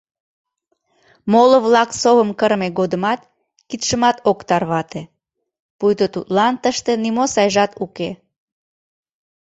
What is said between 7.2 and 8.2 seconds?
сайжат уке.